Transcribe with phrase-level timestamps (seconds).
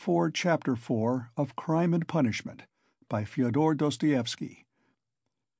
[0.00, 2.62] 4, Chapter 4 of Crime and Punishment
[3.10, 4.64] by Fyodor Dostoevsky.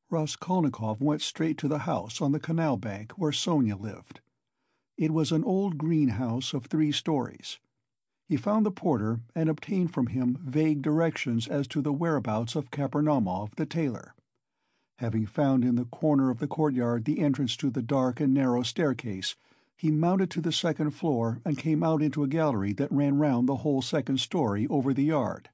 [0.09, 4.20] Raskolnikov went straight to the house on the canal bank where Sonia lived.
[4.96, 7.59] It was an old green house of three stories.
[8.30, 12.70] He found the porter and obtained from him vague directions as to the whereabouts of
[12.70, 14.14] Kapernaumov the tailor.
[15.00, 18.62] Having found in the corner of the courtyard the entrance to the dark and narrow
[18.62, 19.36] staircase,
[19.80, 23.48] he mounted to the second floor and came out into a gallery that ran round
[23.48, 25.48] the whole second story over the yard.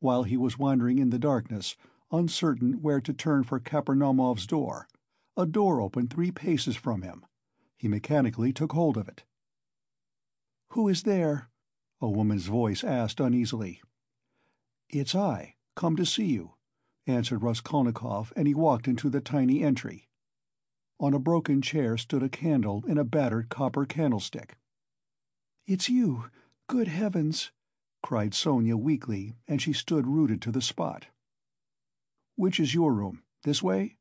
[0.00, 1.76] While he was wandering in the darkness,
[2.10, 4.88] uncertain where to turn for Kapernaumov's door,
[5.36, 7.24] a door opened three paces from him.
[7.76, 9.22] He mechanically took hold of it.
[10.70, 11.50] "Who is there?"
[12.00, 13.80] a woman's voice asked uneasily.
[14.88, 16.54] "It's I, come to see you,"
[17.06, 20.08] answered Raskolnikov, and he walked into the tiny entry.
[21.02, 24.58] On a broken chair stood a candle in a battered copper candlestick.
[25.66, 26.26] "It's you!
[26.66, 27.52] Good heavens!"
[28.02, 31.06] cried Sonia weakly, and she stood rooted to the spot.
[32.36, 33.22] "Which is your room?
[33.44, 33.96] This way?"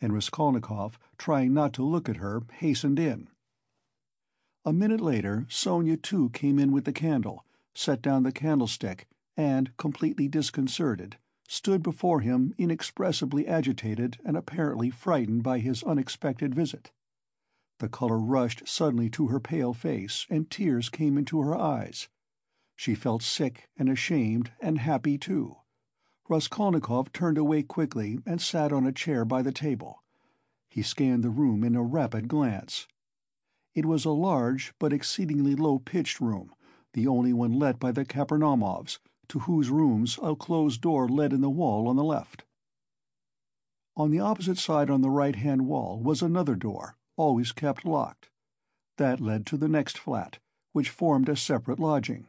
[0.00, 3.28] And Raskolnikov, trying not to look at her, hastened in.
[4.64, 9.76] A minute later Sonia too came in with the candle, set down the candlestick, and,
[9.76, 11.18] completely disconcerted,
[11.50, 16.92] stood before him inexpressibly agitated and apparently frightened by his unexpected visit.
[17.80, 22.08] The color rushed suddenly to her pale face, and tears came into her eyes.
[22.76, 25.56] She felt sick and ashamed and happy too.
[26.28, 30.04] Raskolnikov turned away quickly and sat on a chair by the table.
[30.68, 32.86] He scanned the room in a rapid glance.
[33.74, 36.54] It was a large but exceedingly low-pitched room,
[36.92, 41.40] the only one let by the Kapernaumovs, to whose rooms a closed door led in
[41.40, 42.44] the wall on the left.
[43.96, 48.28] On the opposite side on the right-hand wall was another door, always kept locked.
[48.98, 50.38] That led to the next flat,
[50.72, 52.26] which formed a separate lodging.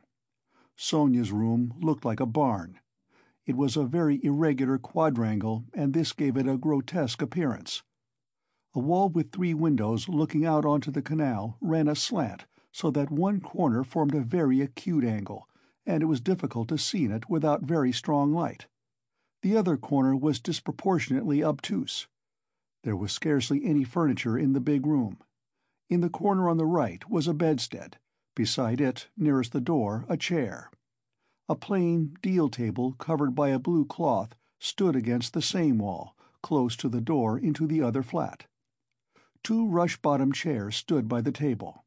[0.76, 2.80] Sonia's room looked like a barn.
[3.46, 7.84] It was a very irregular quadrangle, and this gave it a grotesque appearance.
[8.74, 13.42] A wall with three windows looking out onto the canal ran aslant so that one
[13.42, 15.48] corner formed a very acute angle,
[15.92, 18.66] and it was difficult to see in it without very strong light.
[19.42, 22.08] The other corner was disproportionately obtuse.
[22.86, 25.18] There was scarcely any furniture in the big room.
[25.90, 27.98] In the corner on the right was a bedstead,
[28.38, 30.72] beside it, nearest the door, a chair.
[31.50, 36.78] A plain deal table covered by a blue cloth stood against the same wall, close
[36.78, 38.46] to the door into the other flat.
[39.44, 41.84] Two rush-bottomed chairs stood by the table.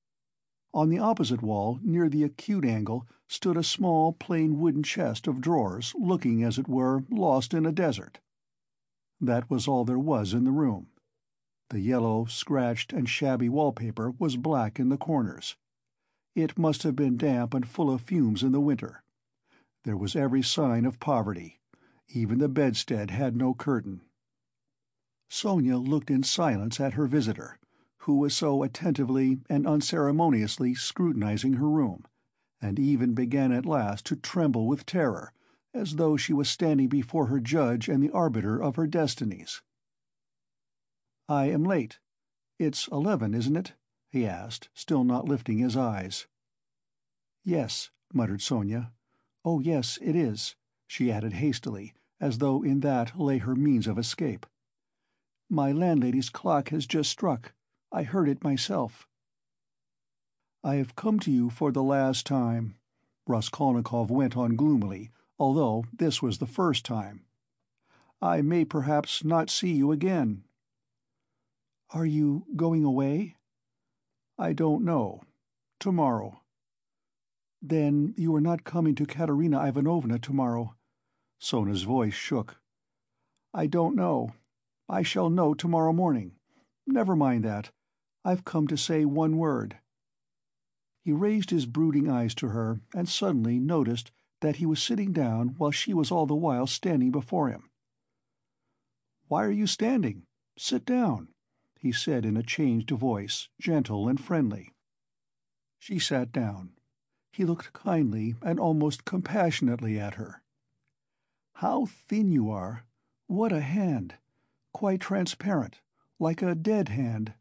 [0.74, 5.40] On the opposite wall, near the acute angle, stood a small, plain wooden chest of
[5.40, 8.18] drawers looking, as it were, lost in a desert.
[9.20, 10.88] That was all there was in the room.
[11.70, 15.56] The yellow, scratched, and shabby wallpaper was black in the corners.
[16.34, 19.04] It must have been damp and full of fumes in the winter.
[19.84, 21.60] There was every sign of poverty.
[22.08, 24.00] Even the bedstead had no curtain.
[25.30, 27.60] Sonia looked in silence at her visitor
[28.04, 32.04] who was so attentively and unceremoniously scrutinizing her room,
[32.60, 35.32] and even began at last to tremble with terror,
[35.72, 39.62] as though she was standing before her judge and the arbiter of her destinies.
[41.30, 41.98] "I am late.
[42.58, 43.72] It's eleven, isn't it?"
[44.10, 46.26] he asked, still not lifting his eyes.
[47.42, 48.92] "Yes," muttered Sonia.
[49.46, 53.98] "Oh yes, it is," she added hastily, as though in that lay her means of
[53.98, 54.44] escape.
[55.48, 57.54] "My landlady's clock has just struck.
[57.96, 59.06] I heard it myself.
[60.64, 62.74] "I have come to you for the last time,"
[63.24, 67.24] Raskolnikov went on gloomily, although this was the first time.
[68.20, 70.42] "I may perhaps not see you again."
[71.90, 73.36] "Are you going away?"
[74.36, 75.22] "I don't know.
[75.78, 76.42] Tomorrow."
[77.62, 80.74] "Then you are not coming to Katerina Ivanovna tomorrow?"
[81.38, 82.60] Sonia's voice shook.
[83.54, 84.34] "I don't know.
[84.88, 86.34] I shall know tomorrow morning.
[86.88, 87.70] Never mind that.
[88.24, 89.80] I've come to say one word."
[91.02, 95.56] He raised his brooding eyes to her, and suddenly noticed that he was sitting down
[95.58, 97.68] while she was all the while standing before him.
[99.28, 100.26] "Why are you standing?
[100.56, 101.34] Sit down,"
[101.78, 104.72] he said in a changed voice, gentle and friendly.
[105.78, 106.78] She sat down.
[107.30, 110.42] He looked kindly and almost compassionately at her.
[111.56, 112.86] "How thin you are!
[113.26, 114.14] What a hand!
[114.72, 115.82] Quite transparent,
[116.18, 117.34] like a dead hand.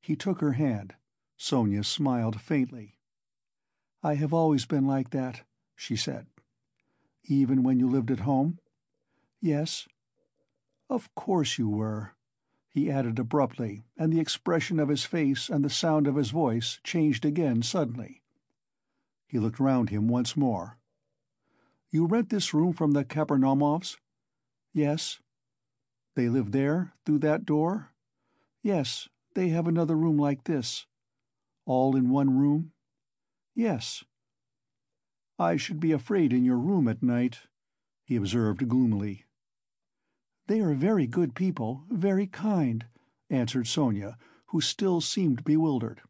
[0.00, 0.94] He took her hand.
[1.36, 2.98] Sonia smiled faintly.
[4.02, 5.44] "I have always been like that,"
[5.76, 6.26] she said.
[7.24, 8.58] "Even when you lived at home?"
[9.40, 9.88] "Yes."
[10.88, 12.14] "Of course you were,"
[12.68, 16.80] he added abruptly, and the expression of his face and the sound of his voice
[16.82, 18.22] changed again suddenly.
[19.26, 20.78] He looked round him once more.
[21.90, 23.98] You rent this room from the Kapernaumovs?
[24.72, 25.20] Yes.
[26.14, 27.92] They live there, through that door?
[28.62, 30.86] Yes, they have another room like this.
[31.64, 32.72] All in one room?
[33.54, 34.02] Yes.
[35.38, 37.42] I should be afraid in your room at night,
[38.04, 39.26] he observed gloomily.
[40.48, 42.86] They are very good people, very kind,
[43.30, 46.00] answered Sonia, who still seemed bewildered.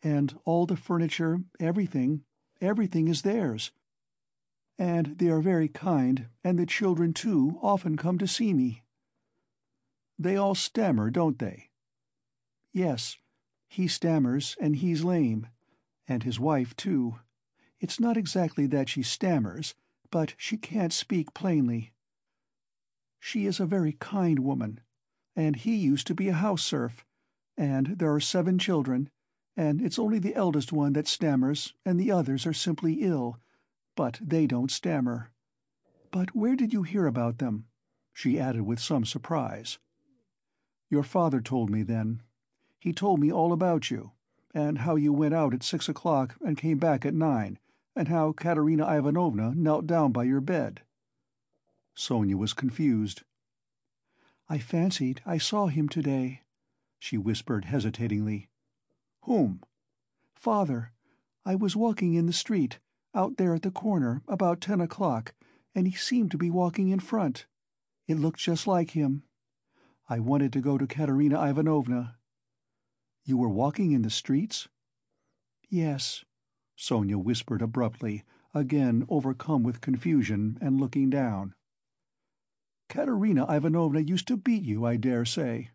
[0.00, 2.22] And all the furniture, everything,
[2.60, 3.72] everything is theirs.
[4.78, 8.84] And they are very kind, and the children, too, often come to see me.
[10.16, 11.70] They all stammer, don't they?
[12.74, 13.16] Yes.
[13.68, 15.46] He stammers, and he's lame.
[16.06, 17.20] And his wife, too.
[17.80, 19.74] It's not exactly that she stammers,
[20.10, 21.92] but she can't speak plainly.
[23.20, 24.80] She is a very kind woman.
[25.36, 27.04] And he used to be a house serf.
[27.56, 29.08] And there are seven children,
[29.56, 33.38] and it's only the eldest one that stammers, and the others are simply ill,
[33.96, 35.30] but they don't stammer.
[36.10, 37.66] But where did you hear about them?
[38.12, 39.78] she added with some surprise.
[40.90, 42.22] Your father told me then.
[42.84, 44.10] He told me all about you,
[44.52, 47.58] and how you went out at six o'clock and came back at nine,
[47.96, 50.82] and how Katerina Ivanovna knelt down by your bed.
[51.94, 53.22] Sonia was confused.
[54.50, 56.42] I fancied I saw him today,
[56.98, 58.50] she whispered hesitatingly.
[59.22, 59.62] Whom?
[60.34, 60.92] Father.
[61.46, 62.80] I was walking in the street,
[63.14, 65.32] out there at the corner, about ten o'clock,
[65.74, 67.46] and he seemed to be walking in front.
[68.06, 69.22] It looked just like him.
[70.06, 72.16] I wanted to go to Katerina Ivanovna.
[73.24, 74.68] You were walking in the streets?
[75.70, 76.24] Yes,
[76.76, 81.54] Sonia whispered abruptly, again overcome with confusion and looking down.
[82.88, 85.70] Katerina Ivanovna used to beat you, I dare say.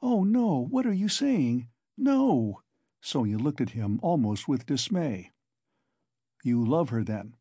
[0.00, 1.68] Oh, no, what are you saying?
[1.98, 2.62] No!
[3.00, 5.30] Sonia looked at him almost with dismay.
[6.44, 7.36] You love her, then?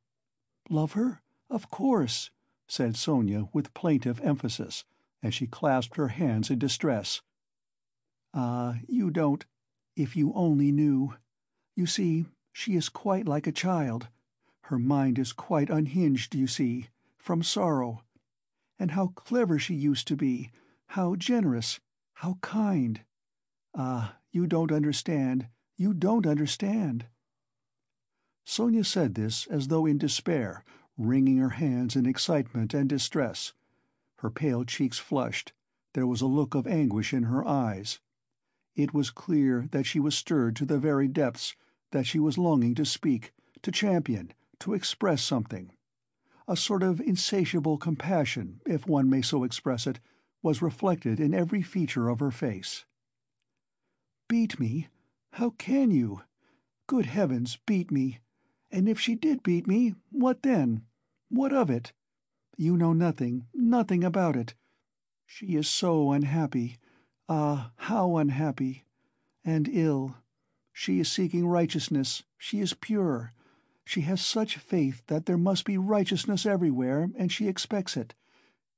[0.69, 1.21] Love her?
[1.49, 2.31] Of course,
[2.67, 4.83] said Sonia with plaintive emphasis,
[5.21, 7.21] as she clasped her hands in distress.
[8.33, 9.45] Ah, you don't...
[9.95, 11.15] If you only knew.
[11.75, 14.07] You see, she is quite like a child.
[14.63, 16.87] Her mind is quite unhinged, you see,
[17.17, 18.03] from sorrow.
[18.79, 20.49] And how clever she used to be,
[20.87, 21.79] how generous,
[22.15, 23.01] how kind.
[23.75, 27.05] Ah, you don't understand, you don't understand.
[28.45, 30.63] Sonia said this as though in despair,
[30.97, 33.53] wringing her hands in excitement and distress.
[34.17, 35.53] Her pale cheeks flushed,
[35.93, 37.99] there was a look of anguish in her eyes.
[38.81, 41.55] It was clear that she was stirred to the very depths,
[41.91, 43.31] that she was longing to speak,
[43.61, 45.71] to champion, to express something.
[46.47, 49.99] A sort of insatiable compassion, if one may so express it,
[50.41, 52.85] was reflected in every feature of her face.
[54.27, 54.87] Beat me?
[55.33, 56.23] How can you?
[56.87, 58.17] Good heavens, beat me!
[58.71, 60.85] And if she did beat me, what then?
[61.29, 61.93] What of it?
[62.57, 64.55] You know nothing, nothing about it.
[65.27, 66.77] She is so unhappy.
[67.33, 68.83] Ah, how unhappy!
[69.45, 70.17] And ill.
[70.73, 73.31] She is seeking righteousness, she is pure.
[73.85, 78.15] She has such faith that there must be righteousness everywhere, and she expects it.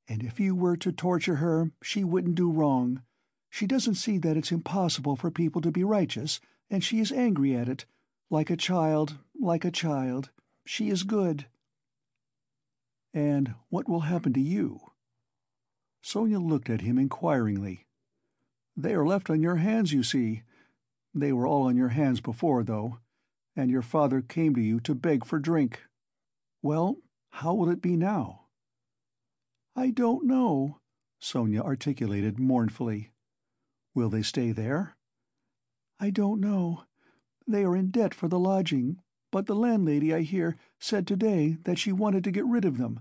[0.08, 3.02] And if you were to torture her, she wouldn't do wrong.
[3.50, 6.40] She doesn't see that it's impossible for people to be righteous,
[6.70, 7.86] and she is angry at it.
[8.30, 10.30] Like a child, like a child.
[10.64, 11.48] She is good.
[13.16, 14.92] And what will happen to you?
[16.04, 17.88] Sonia looked at him inquiringly.
[18.76, 20.44] They are left on your hands, you see.
[21.14, 23.00] They were all on your hands before, though,
[23.56, 25.84] and your father came to you to beg for drink.
[26.62, 26.98] Well,
[27.30, 28.46] how will it be now?
[29.76, 30.80] I don't know,
[31.20, 33.12] Sonia articulated mournfully.
[33.96, 34.96] Will they stay there?
[36.00, 36.84] I don't know.
[37.48, 39.00] They are in debt for the lodging,
[39.32, 43.00] but the landlady, I hear, said today that she wanted to get rid of them,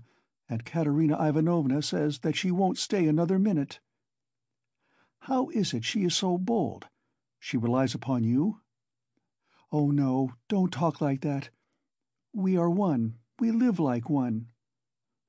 [0.49, 3.79] and Katerina Ivanovna says that she won't stay another minute.
[5.27, 6.87] How is it she is so bold?
[7.39, 8.59] She relies upon you?
[9.71, 11.49] Oh, no, don't talk like that.
[12.33, 14.47] We are one, we live like one.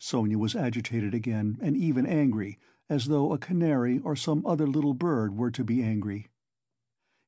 [0.00, 2.58] Sonia was agitated again, and even angry,
[2.88, 6.26] as though a canary or some other little bird were to be angry.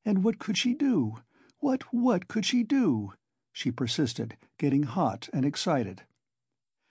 [0.05, 1.21] And what could she do?
[1.61, 3.13] What, what could she do?
[3.53, 6.03] she persisted, getting hot and excited.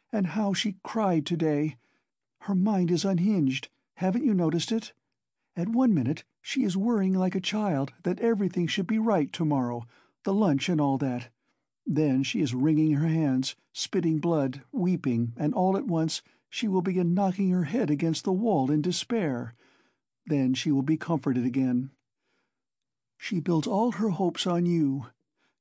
[0.09, 1.75] And how she cried today!
[2.43, 4.93] Her mind is unhinged, haven't you noticed it?
[5.57, 9.87] At one minute she is worrying like a child that everything should be right tomorrow,
[10.23, 11.29] the lunch and all that.
[11.85, 16.81] Then she is wringing her hands, spitting blood, weeping, and all at once she will
[16.81, 19.53] begin knocking her head against the wall in despair.
[20.25, 21.91] Then she will be comforted again.
[23.17, 25.07] She builds all her hopes on you.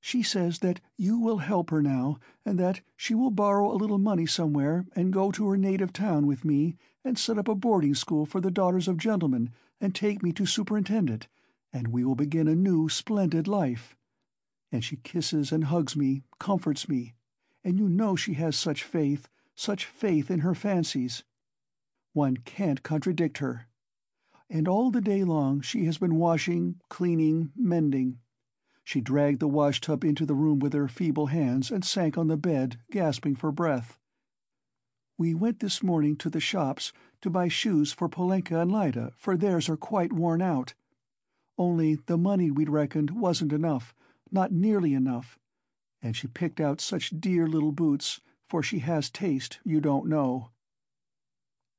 [0.07, 3.97] She says that you will help her now, and that she will borrow a little
[3.97, 7.95] money somewhere and go to her native town with me and set up a boarding
[7.95, 9.49] school for the daughters of gentlemen
[9.81, 11.27] and take me to superintend it,
[11.73, 13.97] and we will begin a new, splendid life.
[14.71, 17.15] And she kisses and hugs me, comforts me,
[17.65, 21.25] and you know she has such faith, such faith in her fancies.
[22.13, 23.69] One can't contradict her.
[24.51, 28.19] And all the day long she has been washing, cleaning, mending.
[28.85, 32.37] She dragged the wash-tub into the room with her feeble hands and sank on the
[32.37, 33.99] bed, gasping for breath.
[35.17, 39.37] We went this morning to the shops to buy shoes for Polenka and Lida, for
[39.37, 40.75] theirs are quite worn out.
[41.57, 43.95] Only the money we'd reckoned wasn't enough,
[44.31, 45.39] not nearly enough.
[46.03, 50.51] And she picked out such dear little boots, for she has taste, you don't know.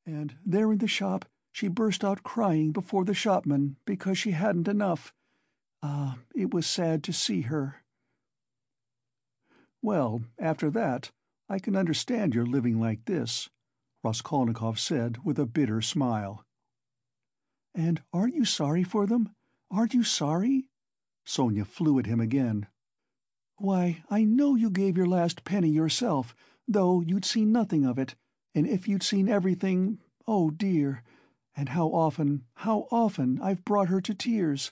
[0.05, 4.67] And there in the shop she burst out crying before the shopman because she hadn't
[4.67, 5.13] enough.
[5.87, 7.83] Ah, it was sad to see her.
[9.83, 11.11] Well, after that,
[11.47, 13.51] I can understand your living like this,
[14.03, 16.43] Raskolnikov said with a bitter smile.
[17.75, 19.35] And aren't you sorry for them?
[19.69, 20.69] Aren't you sorry?
[21.23, 22.65] Sonia flew at him again.
[23.57, 26.33] Why, I know you gave your last penny yourself,
[26.67, 28.15] though you'd seen nothing of it,
[28.55, 31.03] and if you'd seen everything, oh dear,
[31.55, 34.71] and how often, how often I've brought her to tears.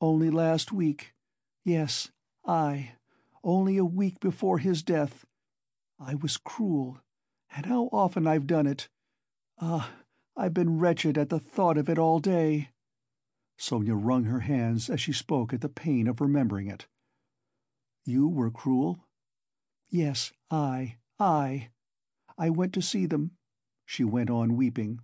[0.00, 1.14] Only last week.
[1.64, 2.10] Yes,
[2.44, 2.92] I.
[3.42, 5.24] Only a week before his death.
[5.98, 7.00] I was cruel.
[7.54, 8.88] And how often I've done it.
[9.58, 9.90] Ah,
[10.36, 12.70] I've been wretched at the thought of it all day.
[13.56, 16.86] Sonia wrung her hands as she spoke at the pain of remembering it.
[18.04, 19.06] You were cruel?
[19.88, 21.70] Yes, I, I.
[22.36, 23.30] I went to see them,
[23.86, 25.00] she went on weeping.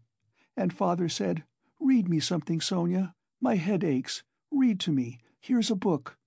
[0.56, 1.44] And father said,
[1.80, 3.14] Read me something, Sonia.
[3.40, 4.22] My head aches.
[4.54, 5.18] Read to me.
[5.40, 6.18] Here's a book.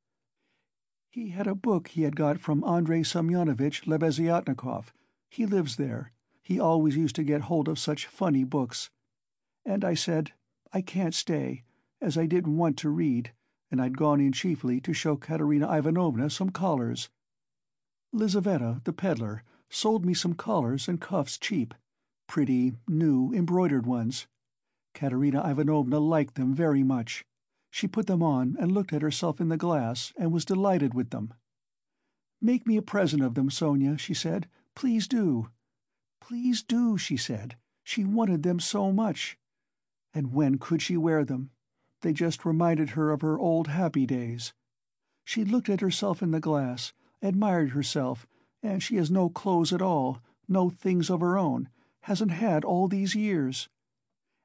[1.12, 4.86] He had a book he had got from Andrei Semyonovitch Lebeziatnikov.
[5.30, 6.12] He lives there.
[6.42, 8.90] He always used to get hold of such funny books.
[9.64, 10.32] And I said,
[10.74, 11.64] I can't stay,
[12.02, 13.32] as I didn't want to read,
[13.70, 17.10] and I'd gone in chiefly to show Katerina Ivanovna some collars.
[18.12, 21.76] Lizaveta, the peddler, sold me some collars and cuffs cheap,
[22.28, 24.26] pretty, new, embroidered ones.
[24.96, 27.24] Katerina Ivanovna liked them very much.
[27.76, 31.10] She put them on and looked at herself in the glass and was delighted with
[31.10, 31.34] them.
[32.40, 34.48] "Make me a present of them, Sonia," she said.
[34.76, 35.50] "Please do."
[36.22, 37.58] Please do, she said.
[37.84, 39.38] She wanted them so much.
[40.14, 41.50] And when could she wear them?
[42.00, 44.54] They just reminded her of her old happy days.
[45.26, 48.26] She looked at herself in the glass, admired herself,
[48.64, 51.68] and she has no clothes at all, no things of her own,
[52.04, 53.68] hasn't had all these years.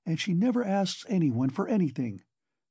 [0.04, 2.22] And she never asks anyone for anything.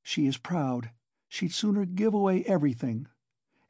[0.02, 0.92] She is proud.
[1.28, 3.08] She'd sooner give away everything.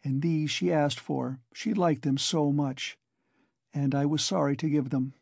[0.03, 2.97] And these she asked for, she liked them so much.
[3.73, 5.13] And I was sorry to give them.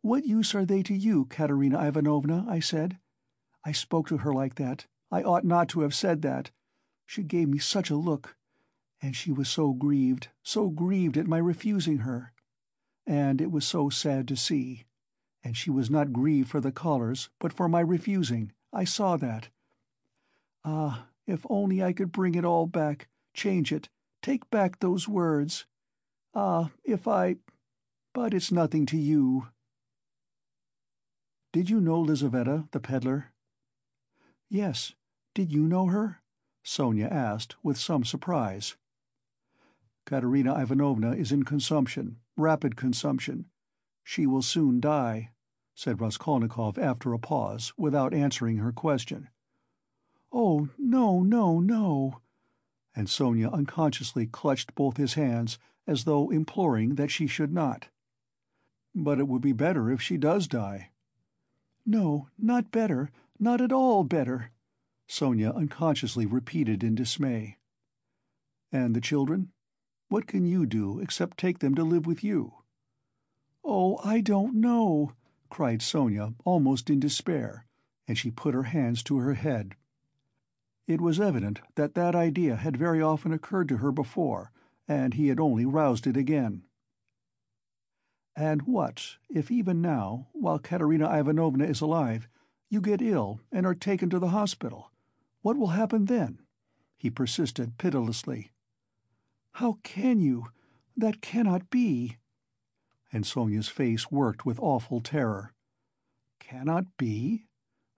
[0.00, 2.46] What use are they to you, Katerina Ivanovna?
[2.48, 2.98] I said.
[3.64, 4.86] I spoke to her like that.
[5.10, 6.50] I ought not to have said that.
[7.06, 8.36] She gave me such a look.
[9.02, 12.32] And she was so grieved, so grieved at my refusing her.
[13.06, 14.84] And it was so sad to see.
[15.42, 18.52] And she was not grieved for the collars, but for my refusing.
[18.72, 19.48] I saw that.
[20.64, 23.88] Ah, if only I could bring it all back, change it,
[24.22, 25.66] take back those words.
[26.34, 27.36] Ah, if I...
[28.14, 29.48] But it's nothing to you.
[31.52, 33.32] Did you know Lizaveta, the peddler?
[34.50, 34.94] Yes.
[35.34, 36.20] Did you know her?
[36.64, 38.76] Sonia asked, with some surprise.
[40.04, 43.46] Katerina Ivanovna is in consumption, rapid consumption.
[44.04, 45.30] She will soon die,
[45.74, 49.28] said Raskolnikov after a pause, without answering her question.
[50.32, 52.20] Oh, no, no, no.
[52.94, 57.88] And Sonia unconsciously clutched both his hands, as though imploring that she should not.
[58.94, 60.90] But it would be better if she does die.
[61.86, 64.50] No, not better, not at all better,
[65.06, 67.56] Sonia unconsciously repeated in dismay.
[68.70, 69.52] And the children?
[70.10, 72.52] What can you do except take them to live with you?
[73.64, 75.14] Oh, I don't know,
[75.48, 77.64] cried Sonia, almost in despair,
[78.06, 79.74] and she put her hands to her head.
[80.88, 84.50] It was evident that that idea had very often occurred to her before,
[84.88, 86.62] and he had only roused it again.
[88.34, 92.26] And what, if even now, while Katerina Ivanovna is alive,
[92.70, 94.90] you get ill and are taken to the hospital?
[95.42, 96.38] What will happen then?
[96.96, 98.50] He persisted pitilessly.
[99.52, 100.46] How can you?
[100.96, 102.16] That cannot be.
[103.12, 105.52] And Sonia's face worked with awful terror.
[106.40, 107.44] Cannot be?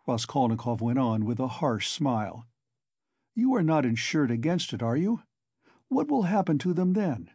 [0.08, 2.46] Raskolnikov went on with a harsh smile.
[3.34, 5.22] You are not insured against it, are you?
[5.88, 7.30] What will happen to them then?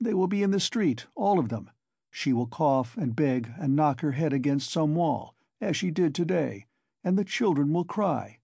[0.00, 1.70] They will be in the street, all of them.
[2.10, 6.14] She will cough and beg and knock her head against some wall, as she did
[6.14, 6.66] today,
[7.02, 8.38] and the children will cry.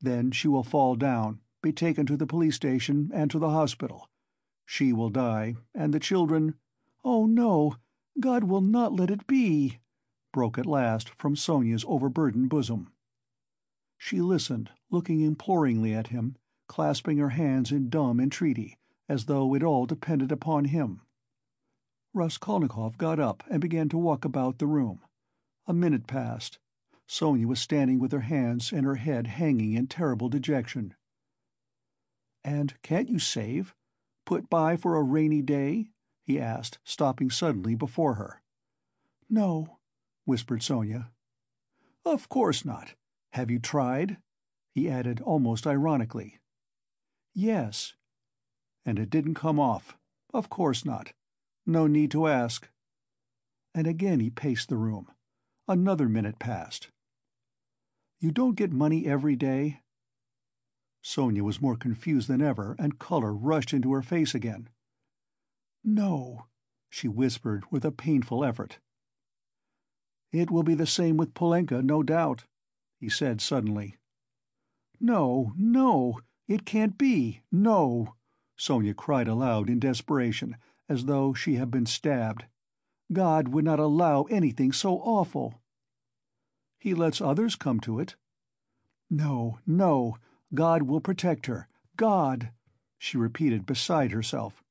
[0.00, 4.08] Then she will fall down, be taken to the police station and to the hospital.
[4.64, 6.54] She will die, and the children—
[7.04, 7.76] Oh, no!
[8.18, 9.80] God will not let it be!
[10.32, 12.92] broke at last from Sonia's overburdened bosom.
[14.02, 18.78] She listened, looking imploringly at him, clasping her hands in dumb entreaty,
[19.10, 21.02] as though it all depended upon him.
[22.14, 25.04] Raskolnikov got up and began to walk about the room.
[25.66, 26.58] A minute passed.
[27.06, 30.94] Sonia was standing with her hands and her head hanging in terrible dejection.
[32.42, 33.74] "And can't you save?
[34.24, 35.90] Put by for a rainy day?"
[36.22, 38.42] he asked, stopping suddenly before her.
[39.28, 39.78] "No,"
[40.24, 41.12] whispered Sonia.
[42.06, 42.94] "Of course not.
[43.32, 44.18] Have you tried?"
[44.74, 46.40] he added almost ironically.
[47.32, 47.94] "Yes."
[48.84, 49.96] "And it didn't come off.
[50.34, 51.12] Of course not.
[51.64, 52.68] No need to ask."
[53.74, 55.10] And again he paced the room.
[55.68, 56.90] Another minute passed.
[58.18, 59.82] "You don't get money every day?"
[61.02, 64.68] Sonia was more confused than ever, and color rushed into her face again.
[65.84, 66.46] "No,"
[66.90, 68.80] she whispered with a painful effort.
[70.32, 72.44] "It will be the same with Polenka, no doubt,"
[73.00, 73.96] he said suddenly.
[75.00, 76.20] "No, no!
[76.46, 77.40] It can't be!
[77.50, 78.14] No!"
[78.58, 82.44] Sonia cried aloud in desperation, as though she had been stabbed.
[83.10, 85.62] "God would not allow anything so awful!"
[86.78, 88.16] "He lets others come to it."
[89.08, 90.18] "No, no!
[90.52, 91.68] God will protect her!
[91.96, 92.52] God!"
[92.98, 94.62] she repeated beside herself.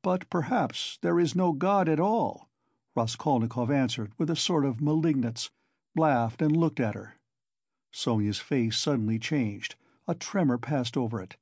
[0.00, 2.48] "But perhaps there is no God at all,"
[2.96, 5.50] Raskolnikov answered with a sort of malignance,
[5.96, 7.16] laughed and looked at her.
[7.92, 9.76] Sonia's face suddenly changed,
[10.08, 11.36] a tremor passed over it.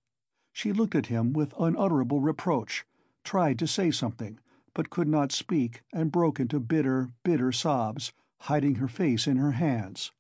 [0.53, 2.85] She looked at him with unutterable reproach,
[3.24, 4.38] tried to say something,
[4.74, 9.53] but could not speak and broke into bitter, bitter sobs, hiding her face in her
[9.53, 10.12] hands.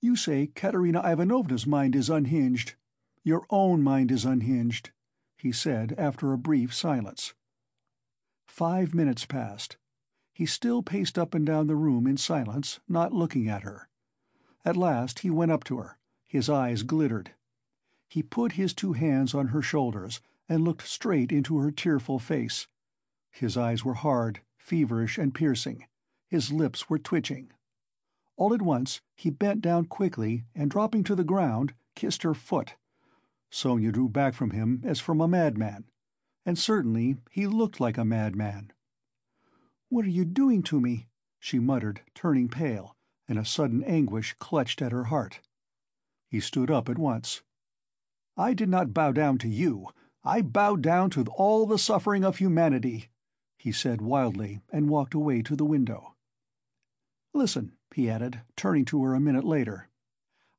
[0.00, 2.74] You say Katerina Ivanovna's mind is unhinged.
[3.22, 4.90] Your own mind is unhinged,
[5.38, 7.32] he said after a brief silence.
[8.46, 9.78] Five minutes passed.
[10.34, 13.88] He still paced up and down the room in silence, not looking at her.
[14.64, 15.96] At last he went up to her.
[16.26, 17.30] His eyes glittered.
[18.08, 22.66] He put his two hands on her shoulders and looked straight into her tearful face.
[23.30, 25.86] His eyes were hard, feverish and piercing.
[26.26, 27.52] His lips were twitching.
[28.36, 32.74] All at once he bent down quickly and, dropping to the ground, kissed her foot.
[33.50, 35.84] Sonia drew back from him as from a madman.
[36.44, 38.72] And certainly he looked like a madman.
[39.94, 41.06] "What are you doing to me?"
[41.38, 42.96] she muttered, turning pale,
[43.28, 45.38] and a sudden anguish clutched at her heart.
[46.28, 47.42] He stood up at once.
[48.36, 49.90] "I did not bow down to you.
[50.24, 53.08] I bowed down to all the suffering of humanity,"
[53.56, 56.16] he said wildly, and walked away to the window.
[57.32, 59.90] "Listen," he added, turning to her a minute later.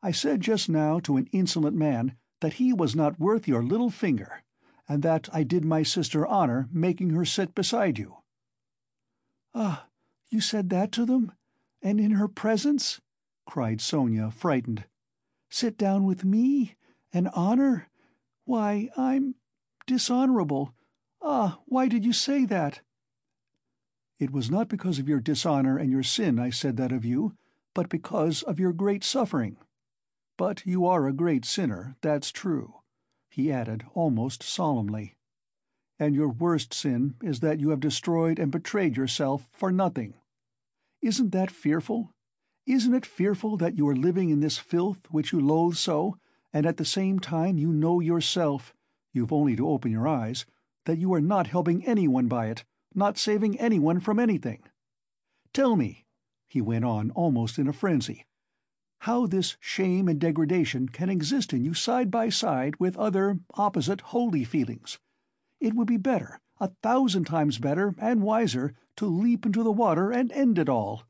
[0.01, 3.89] "I said just now to an insolent man that he was not worth your little
[3.89, 4.43] finger,
[4.87, 8.19] and that I did my sister honor making her sit beside you."
[9.57, 9.87] "Ah,
[10.29, 11.31] you said that to them?
[11.81, 12.99] And in her presence?"
[13.45, 14.83] cried Sonia, frightened.
[15.49, 16.75] "Sit down with me?
[17.13, 17.87] And honor?
[18.43, 19.35] Why, I'm
[19.85, 20.75] dishonorable.
[21.21, 22.81] Ah, why did you say that?"
[24.19, 27.37] It was not because of your dishonor and your sin I said that of you,
[27.73, 29.55] but because of your great suffering.
[30.35, 32.81] But you are a great sinner, that's true,"
[33.29, 35.14] he added almost solemnly.
[35.97, 40.15] "And your worst sin is that you have destroyed and betrayed yourself for nothing.
[41.01, 42.11] Isn't that fearful?
[42.65, 46.17] Isn't it fearful that you are living in this filth which you loathe so,
[46.51, 51.21] and at the same time you know yourself—you've only to open your eyes—that you are
[51.21, 54.63] not helping anyone by it, not saving anyone from anything.
[55.53, 56.05] Tell me,"
[56.47, 58.25] he went on almost in a frenzy,
[59.01, 64.01] "how this shame and degradation can exist in you side by side with other, opposite,
[64.01, 64.99] holy feelings.
[65.59, 70.11] It would be better, a thousand times better and wiser, to leap into the water
[70.11, 71.03] and end it all."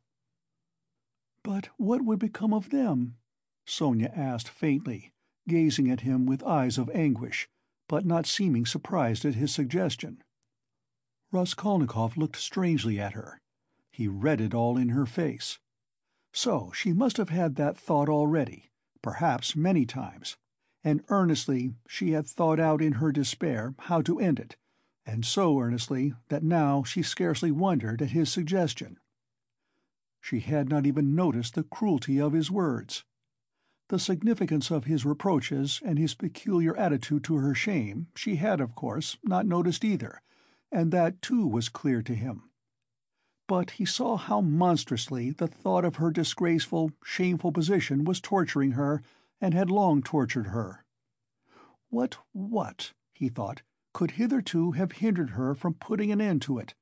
[1.43, 3.17] "But what would become of them?"
[3.65, 5.11] Sonia asked faintly,
[5.47, 7.47] gazing at him with eyes of anguish,
[7.87, 10.23] but not seeming surprised at his suggestion.
[11.31, 13.39] Raskolnikov looked strangely at her.
[13.91, 15.59] He read it all in her face.
[16.33, 18.69] So she must have had that thought already,
[19.01, 20.37] perhaps many times,
[20.85, 24.55] and earnestly she had thought out in her despair how to end it,
[25.03, 28.97] and so earnestly that now she scarcely wondered at his suggestion.
[30.21, 33.03] She had not even noticed the cruelty of his words.
[33.89, 38.75] The significance of his reproaches and his peculiar attitude to her shame she had, of
[38.75, 40.21] course, not noticed either,
[40.71, 42.49] and that too was clear to him.
[43.47, 49.03] But he saw how monstrously the thought of her disgraceful, shameful position was torturing her
[49.45, 50.83] and had long tortured her.
[51.89, 53.61] What, what, he thought,
[53.93, 56.73] could hitherto have hindered her from putting an end to it?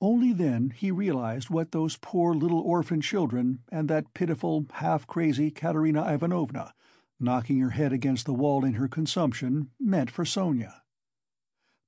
[0.00, 6.12] Only then he realized what those poor little orphan children and that pitiful, half-crazy Katerina
[6.12, 6.74] Ivanovna,
[7.20, 10.82] knocking her head against the wall in her consumption, meant for Sonia.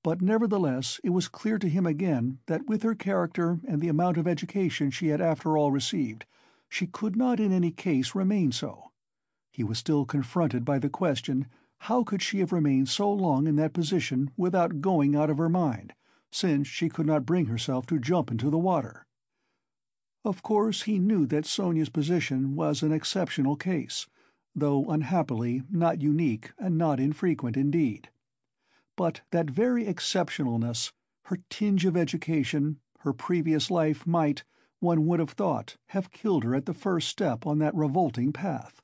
[0.04, 4.16] But nevertheless it was clear to him again that with her character and the amount
[4.16, 6.24] of education she had after all received,
[6.68, 8.89] she could not in any case remain so.
[9.52, 11.46] He was still confronted by the question,
[11.78, 15.48] how could she have remained so long in that position without going out of her
[15.48, 15.94] mind?
[16.32, 19.06] since she could not bring herself to jump into the water.
[20.24, 24.06] Of course he knew that Sonia's position was an exceptional case,
[24.54, 28.10] though unhappily not unique and not infrequent indeed.
[28.96, 30.92] But that very exceptionalness,
[31.24, 34.44] her tinge of education, her previous life might,
[34.78, 38.82] one would have thought, have killed her at the first step on that revolting path.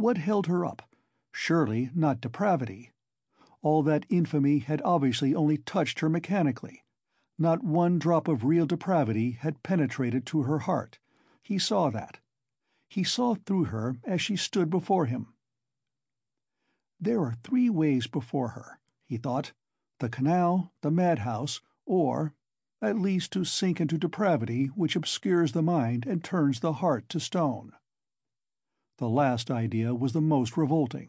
[0.00, 0.88] What held her up?
[1.30, 2.90] Surely not depravity.
[3.60, 6.82] All that infamy had obviously only touched her mechanically.
[7.38, 10.98] Not one drop of real depravity had penetrated to her heart.
[11.42, 12.18] He saw that.
[12.88, 15.34] He saw through her as she stood before him.
[16.98, 19.52] There are three ways before her, he thought.
[19.98, 22.32] The canal, the madhouse, or,
[22.80, 27.20] at least to sink into depravity which obscures the mind and turns the heart to
[27.20, 27.74] stone.
[29.00, 31.08] The last idea was the most revolting,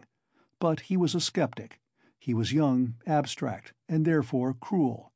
[0.59, 1.81] but he was a skeptic,
[2.17, 5.11] he was young, abstract, and therefore cruel.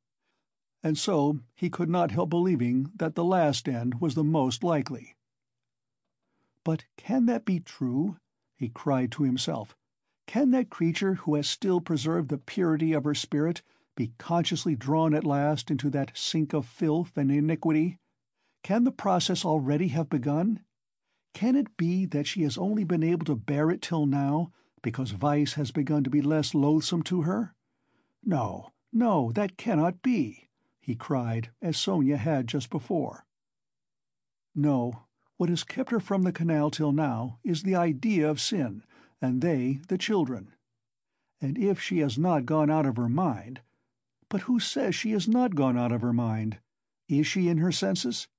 [0.84, 5.16] And so he could not help believing that the last end was the most likely.
[6.66, 8.18] But can that be true?
[8.58, 9.74] he cried to himself.
[10.28, 13.62] Can that creature who has still preserved the purity of her spirit
[13.96, 18.00] be consciously drawn at last into that sink of filth and iniquity?
[18.64, 20.60] Can the process already have begun?
[21.36, 25.12] Can it be that she has only been able to bear it till now, because
[25.12, 27.54] vice has begun to be less loathsome to her?
[28.24, 30.48] No, no, that cannot be,
[30.80, 33.26] he cried, as Sonia had just before.
[34.56, 35.04] No,
[35.36, 38.84] what has kept her from the canal till now is the idea of sin,
[39.22, 40.54] and they the children.
[41.42, 43.60] And if she has not gone out of her mind...
[44.30, 46.60] But who says she has not gone out of her mind?
[47.10, 48.30] Is she in her senses?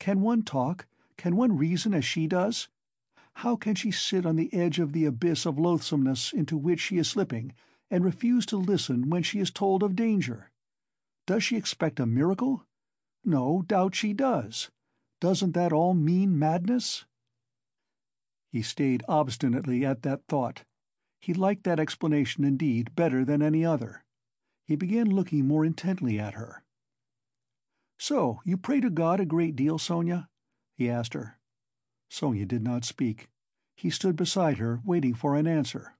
[0.00, 0.86] Can one talk?
[1.16, 2.68] Can one reason as she does?
[3.34, 6.98] How can she sit on the edge of the abyss of loathsomeness into which she
[6.98, 7.52] is slipping,
[7.90, 10.50] and refuse to listen when she is told of danger?
[11.26, 12.66] Does she expect a miracle?
[13.24, 14.70] No doubt she does.
[15.20, 17.04] Doesn't that all mean madness?
[18.52, 20.64] He stayed obstinately at that thought.
[21.20, 24.04] He liked that explanation indeed better than any other.
[24.64, 26.62] He began looking more intently at her.
[27.98, 30.28] "So you pray to God a great deal, Sonia?"
[30.76, 31.38] He asked her.
[32.08, 33.28] Sonia did not speak.
[33.74, 35.96] He stood beside her, waiting for an answer.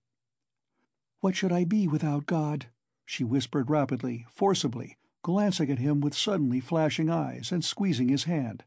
[1.21, 2.69] "What should I be without God?"
[3.05, 8.65] she whispered rapidly, forcibly, glancing at him with suddenly flashing eyes, and squeezing his hand.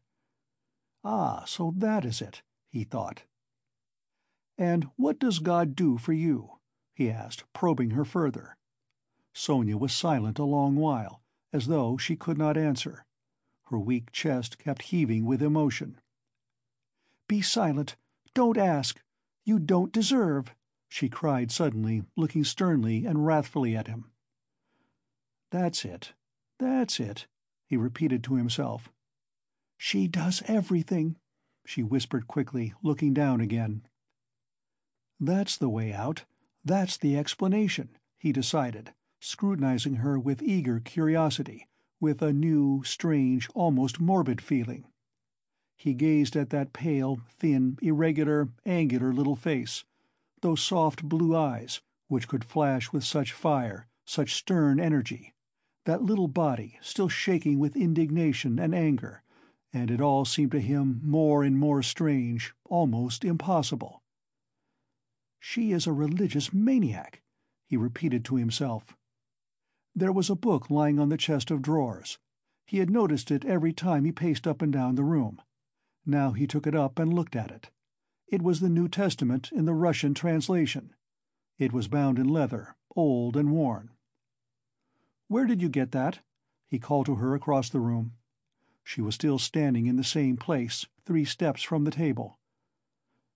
[1.02, 3.24] "Ah, so that is it," he thought.
[4.58, 6.58] "And what does God do for you?"
[6.92, 8.56] he asked, probing her further.
[9.32, 13.06] Sonia was silent a long while, as though she could not answer.
[13.70, 16.00] Her weak chest kept heaving with emotion.
[17.28, 17.94] "Be silent!
[18.34, 19.00] Don't ask!
[19.44, 20.52] You don't deserve!"
[20.88, 24.10] she cried suddenly, looking sternly and wrathfully at him.
[25.50, 26.14] "That's it,
[26.58, 27.28] that's it,"
[27.64, 28.90] he repeated to himself.
[29.78, 31.16] "She does everything,"
[31.64, 33.86] she whispered quickly, looking down again.
[35.20, 36.24] "That's the way out,
[36.64, 41.68] that's the explanation," he decided, scrutinizing her with eager curiosity,
[42.00, 44.84] with a new, strange, almost morbid feeling.
[45.76, 49.84] He gazed at that pale, thin, irregular, angular little face,
[50.40, 55.34] those soft blue eyes, which could flash with such fire, such stern energy,
[55.84, 59.22] that little body still shaking with indignation and anger,
[59.72, 64.02] and it all seemed to him more and more strange, almost impossible.
[65.38, 67.22] "She is a religious maniac,"
[67.64, 68.96] he repeated to himself.
[69.94, 72.18] There was a book lying on the chest of drawers.
[72.64, 75.42] He had noticed it every time he paced up and down the room.
[76.06, 77.70] Now he took it up and looked at it.
[78.28, 80.94] It was the New Testament in the Russian translation.
[81.58, 83.90] It was bound in leather, old and worn.
[85.26, 86.20] "Where did you get that?"
[86.68, 88.12] he called to her across the room.
[88.84, 92.38] She was still standing in the same place, three steps from the table.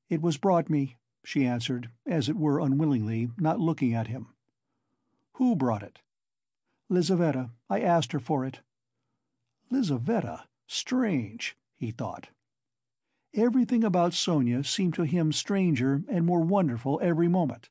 [0.08, 4.28] "It was brought me," she answered, as it were unwillingly, not looking at him.
[5.34, 5.98] Who brought it?
[6.88, 7.50] Lizaveta.
[7.70, 8.60] I asked her for it.
[9.70, 10.46] Lizaveta?
[10.66, 12.28] Strange, he thought.
[13.32, 17.70] Everything about Sonia seemed to him stranger and more wonderful every moment.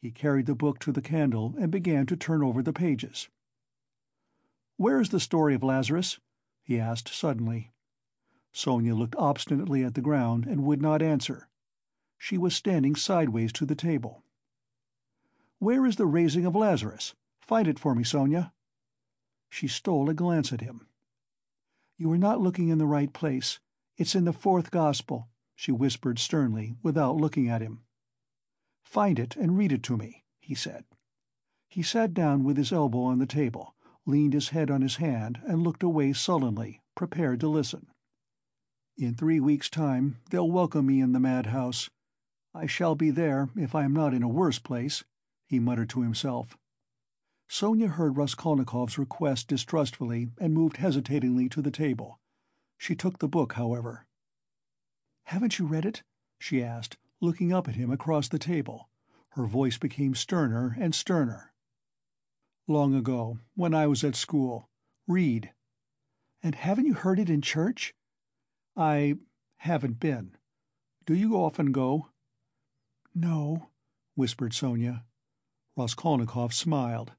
[0.00, 3.28] He carried the book to the candle and began to turn over the pages.
[4.76, 6.20] "Where is the story of Lazarus?"
[6.62, 7.72] he asked suddenly.
[8.52, 11.48] Sonia looked obstinately at the ground and would not answer.
[12.16, 14.22] She was standing sideways to the table.
[15.58, 17.14] "Where is the raising of Lazarus?
[17.46, 18.52] Find it for me, Sonia."
[19.48, 20.88] She stole a glance at him.
[21.96, 23.60] "You are not looking in the right place.
[23.96, 27.84] It's in the fourth Gospel," she whispered sternly, without looking at him.
[28.82, 30.84] "Find it and read it to me," he said.
[31.68, 35.40] He sat down with his elbow on the table, leaned his head on his hand,
[35.46, 37.86] and looked away sullenly, prepared to listen.
[38.96, 41.90] "In three weeks' time they'll welcome me in the madhouse.
[42.52, 45.04] I shall be there if I am not in a worse place,"
[45.46, 46.56] he muttered to himself.
[47.48, 52.20] Sonia heard Raskolnikov's request distrustfully and moved hesitatingly to the table.
[52.76, 54.06] She took the book, however.
[55.22, 56.02] "Haven't you read it?"
[56.38, 58.90] she asked, looking up at him across the table.
[59.30, 61.54] Her voice became sterner and sterner.
[62.66, 64.68] "Long ago, when I was at school.
[65.06, 65.54] Read."
[66.42, 67.94] "And haven't you heard it in church?"
[68.76, 69.18] "I
[69.58, 70.36] haven't been.
[71.06, 72.10] Do you often go?"
[73.14, 73.70] "No,"
[74.14, 75.06] whispered Sonia.
[75.76, 77.12] Raskolnikov smiled.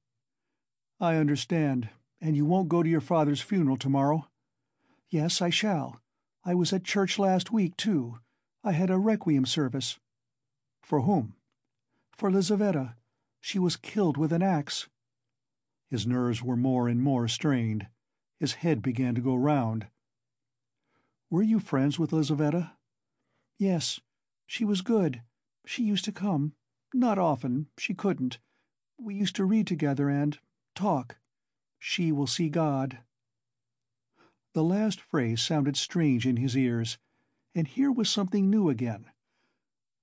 [0.99, 1.89] "I understand.
[2.19, 4.27] And you won't go to your father's funeral tomorrow?"
[5.09, 6.01] "Yes, I shall.
[6.43, 8.17] I was at church last week, too.
[8.63, 9.99] I had a requiem service."
[10.81, 11.35] "For whom?"
[12.09, 12.95] "For Lizaveta.
[13.39, 14.89] She was killed with an axe."
[15.87, 17.87] His nerves were more and more strained.
[18.39, 19.87] His head began to go round.
[21.29, 22.75] "Were you friends with Lizaveta?"
[23.59, 23.99] "Yes.
[24.47, 25.21] She was good.
[25.63, 26.55] She used to come.
[26.91, 27.67] Not often.
[27.77, 28.39] She couldn't.
[28.97, 30.39] We used to read together and
[30.77, 31.17] talk.
[31.79, 33.03] She will see God."
[34.53, 36.97] The last phrase sounded strange in his ears,
[37.53, 39.11] and here was something new again.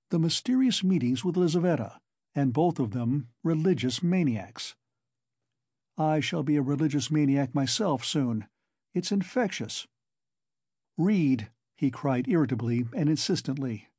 [0.09, 1.99] The mysterious meetings with Lizaveta,
[2.35, 4.75] and both of them religious maniacs.
[5.97, 8.47] I shall be a religious maniac myself soon.
[8.93, 9.87] It's infectious.
[10.97, 13.89] Read, he cried irritably and insistently.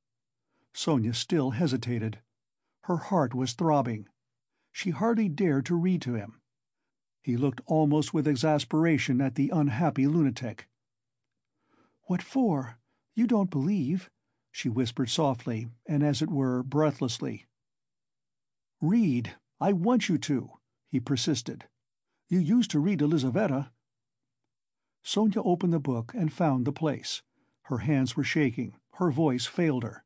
[0.74, 2.20] Sonia still hesitated.
[2.84, 4.08] Her heart was throbbing.
[4.72, 6.40] She hardly dared to read to him.
[7.26, 10.68] He looked almost with exasperation at the unhappy lunatic.
[12.04, 12.78] "What for?
[13.16, 14.10] You don't believe,"
[14.52, 17.46] she whispered softly, and as it were breathlessly.
[18.80, 19.34] "Read.
[19.60, 21.66] I want you to," he persisted.
[22.28, 23.72] "You used to read Elizaveta."
[25.02, 27.22] Sonia opened the book and found the place.
[27.62, 30.04] Her hands were shaking, her voice failed her.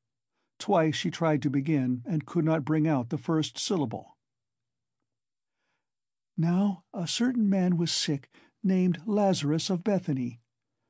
[0.58, 4.16] Twice she tried to begin, and could not bring out the first syllable.
[6.40, 8.30] Now a certain man was sick,
[8.62, 10.40] named Lazarus of Bethany.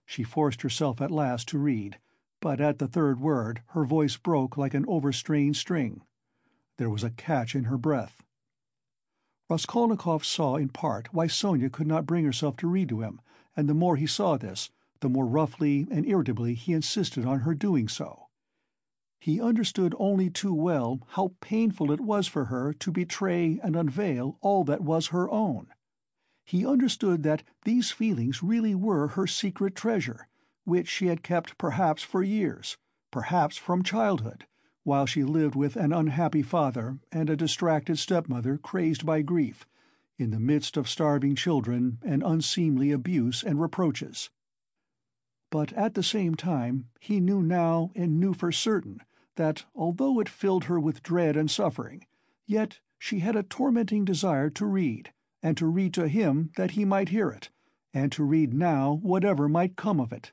[0.07, 1.99] She forced herself at last to read,
[2.41, 6.03] but at the third word her voice broke like an overstrained string.
[6.77, 8.23] There was a catch in her breath.
[9.49, 13.21] Raskolnikov saw in part why Sonia could not bring herself to read to him,
[13.57, 17.55] and the more he saw this, the more roughly and irritably he insisted on her
[17.55, 18.20] doing so.
[19.23, 24.39] He understood only too well how painful it was for her to betray and unveil
[24.41, 25.67] all that was her own.
[26.47, 30.27] He understood that these feelings really were her secret treasure,
[30.65, 32.79] which she had kept perhaps for years,
[33.11, 34.47] perhaps from childhood,
[34.85, 39.67] while she lived with an unhappy father and a distracted stepmother crazed by grief,
[40.19, 44.31] in the midst of starving children and unseemly abuse and reproaches.
[45.51, 49.03] But at the same time he knew now and knew for certain
[49.41, 52.05] that, although it filled her with dread and suffering,
[52.47, 56.85] yet she had a tormenting desire to read, and to read to him that he
[56.85, 57.49] might hear it,
[57.95, 60.33] and to read now whatever might come of it.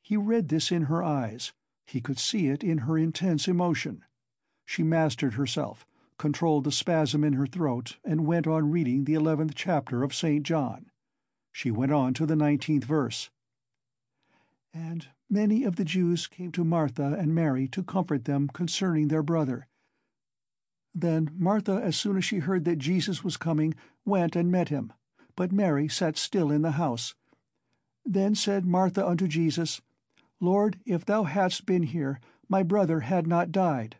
[0.00, 1.52] He read this in her eyes,
[1.86, 4.02] he could see it in her intense emotion.
[4.64, 5.84] She mastered herself,
[6.16, 10.42] controlled the spasm in her throat, and went on reading the eleventh chapter of St.
[10.42, 10.90] John.
[11.52, 13.28] She went on to the nineteenth verse.
[14.72, 19.22] And many of the Jews came to Martha and Mary to comfort them concerning their
[19.22, 19.68] brother.
[20.92, 24.92] Then Martha, as soon as she heard that Jesus was coming, went and met him,
[25.36, 27.14] but Mary sat still in the house.
[28.04, 29.80] Then said Martha unto Jesus,
[30.40, 33.96] Lord, if thou hadst been here, my brother had not died.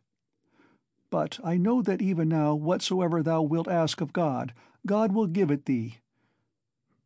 [1.11, 4.53] But I know that even now whatsoever thou wilt ask of God,
[4.85, 6.00] God will give it thee.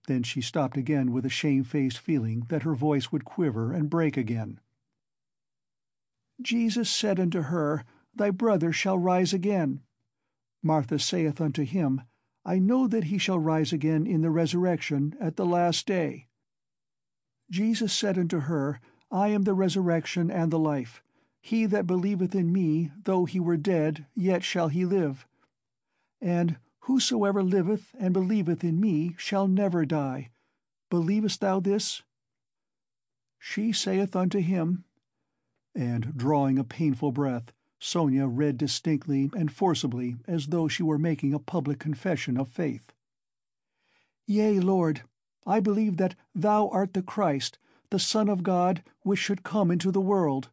[0.06, 4.16] Then she stopped again with a shamefaced feeling that her voice would quiver and break
[4.16, 4.60] again.
[6.42, 9.80] Jesus said unto her, thy brother shall rise again.
[10.62, 12.02] Martha saith unto him,
[12.44, 16.28] I know that he shall rise again in the resurrection at the last day.
[17.50, 21.02] Jesus said unto her, I am the resurrection and the life.
[21.40, 25.26] He that believeth in me, though he were dead, yet shall he live.
[26.20, 30.30] And whosoever liveth and believeth in me shall never die.
[30.90, 32.02] Believest thou this?
[33.38, 34.84] She saith unto him,
[35.74, 41.32] and drawing a painful breath, Sonia read distinctly and forcibly as though she were making
[41.32, 42.92] a public confession of faith.
[44.26, 45.02] Yea, Lord,
[45.46, 47.58] I believe that thou art the Christ,
[47.90, 50.50] the Son of God, which should come into the world.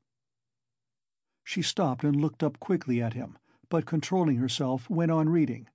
[1.43, 3.37] She stopped and looked up quickly at him,
[3.69, 5.67] but controlling herself, went on reading.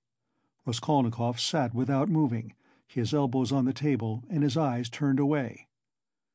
[0.67, 2.53] Raskolnikov sat without moving,
[2.85, 5.67] his elbows on the table and his eyes turned away.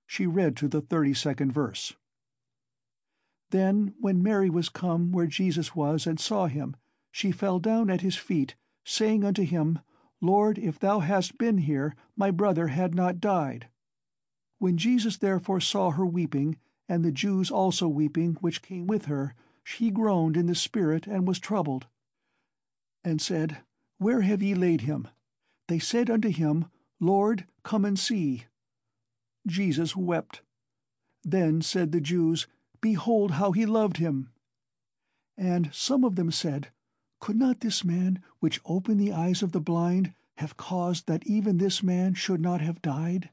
[0.06, 1.92] She read to the thirty-second verse.
[3.50, 6.74] Then, when Mary was come where Jesus was and saw him,
[7.10, 9.80] she fell down at his feet, saying unto him,
[10.22, 13.68] Lord, if thou hadst been here, my brother had not died.
[14.58, 16.56] When Jesus therefore saw her weeping,
[16.88, 21.28] and the Jews also weeping which came with her, she groaned in the spirit and
[21.28, 21.86] was troubled,
[23.04, 23.58] and said,
[24.02, 25.06] Where have ye laid him?
[25.68, 26.64] They said unto him,
[26.98, 28.46] Lord, come and see.
[29.46, 30.42] Jesus wept.
[31.22, 32.48] Then said the Jews,
[32.80, 34.30] Behold how he loved him.
[35.38, 36.72] And some of them said,
[37.20, 41.58] Could not this man, which opened the eyes of the blind, have caused that even
[41.58, 43.30] this man should not have died?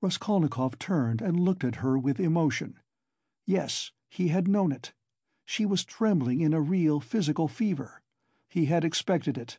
[0.00, 2.78] Raskolnikov turned and looked at her with emotion.
[3.44, 4.92] Yes, he had known it.
[5.44, 8.02] She was trembling in a real physical fever.
[8.48, 9.58] He had expected it.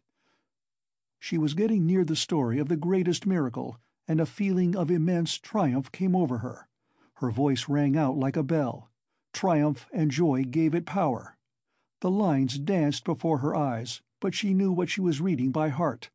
[1.19, 5.37] She was getting near the story of the greatest miracle, and a feeling of immense
[5.37, 6.67] triumph came over her.
[7.15, 8.89] Her voice rang out like a bell.
[9.33, 11.37] Triumph and joy gave it power.
[12.01, 16.09] The lines danced before her eyes, but she knew what she was reading by heart.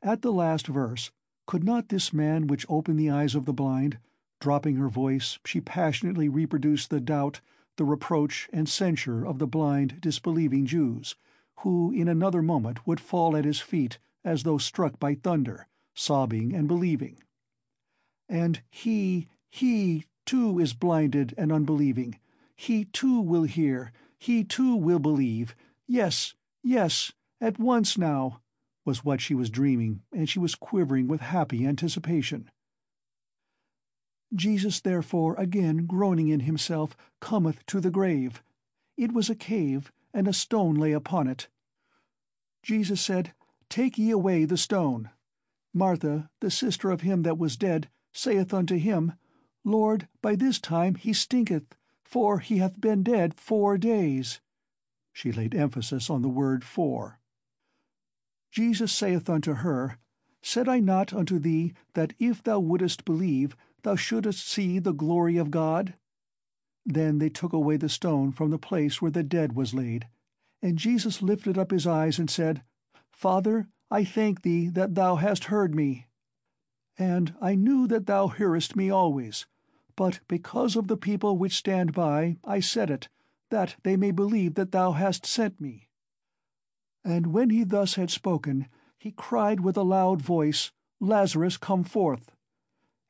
[0.00, 1.10] At the last verse,
[1.46, 3.98] could not this man which opened the eyes of the blind,
[4.38, 7.40] dropping her voice, she passionately reproduced the doubt,
[7.76, 11.16] the reproach and censure of the blind, disbelieving Jews,
[11.62, 16.54] who in another moment would fall at his feet as though struck by thunder, sobbing
[16.54, 17.16] and believing.
[18.28, 22.18] And he, he, too is blinded and unbelieving.
[22.54, 25.56] He too will hear, he too will believe.
[25.86, 28.40] Yes, yes, at once now,
[28.84, 32.50] was what she was dreaming, and she was quivering with happy anticipation.
[34.34, 38.42] Jesus therefore, again groaning in himself, cometh to the grave.
[38.96, 41.48] It was a cave, and a stone lay upon it.
[42.62, 43.32] Jesus said,
[43.68, 45.10] Take ye away the stone.
[45.74, 49.12] Martha, the sister of him that was dead, saith unto him,
[49.64, 54.40] Lord, by this time he stinketh, for he hath been dead four days.
[55.12, 57.20] She laid emphasis on the word four.
[58.50, 59.98] Jesus saith unto her,
[60.40, 65.36] Said I not unto thee that if thou wouldest believe, thou shouldest see the glory
[65.36, 65.94] of God?
[66.90, 70.08] Then they took away the stone from the place where the dead was laid.
[70.62, 72.62] And Jesus lifted up his eyes and said,
[73.12, 76.06] Father, I thank thee that thou hast heard me.
[76.98, 79.46] And I knew that thou hearest me always,
[79.96, 83.10] but because of the people which stand by, I said it,
[83.50, 85.90] that they may believe that thou hast sent me.
[87.04, 88.66] And when he thus had spoken,
[88.98, 92.32] he cried with a loud voice, Lazarus, come forth.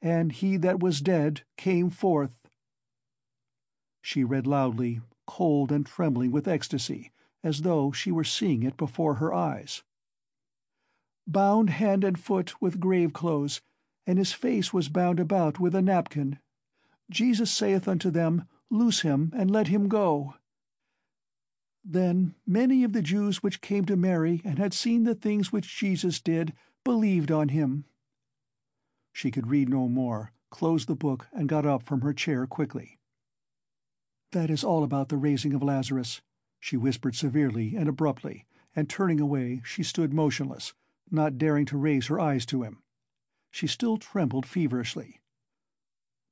[0.02, 2.37] And he that was dead came forth.
[4.10, 7.12] She read loudly, cold and trembling with ecstasy,
[7.44, 9.82] as though she were seeing it before her eyes.
[11.26, 13.60] Bound hand and foot with grave clothes,
[14.06, 16.38] and his face was bound about with a napkin,
[17.10, 20.36] Jesus saith unto them, Loose him, and let him go.
[21.84, 25.76] Then many of the Jews which came to Mary and had seen the things which
[25.76, 27.84] Jesus did believed on him.
[29.12, 32.97] She could read no more, closed the book, and got up from her chair quickly.
[34.32, 36.20] That is all about the raising of Lazarus,
[36.60, 40.74] she whispered severely and abruptly, and turning away, she stood motionless,
[41.10, 42.82] not daring to raise her eyes to him.
[43.50, 45.20] She still trembled feverishly.